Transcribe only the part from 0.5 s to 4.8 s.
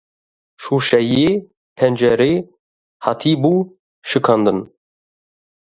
Şûşeyê pencerê hatibû şikandin